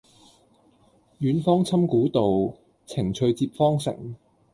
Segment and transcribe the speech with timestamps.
[1.19, 2.57] 遠芳侵古道，
[2.87, 4.15] 晴翠接荒城。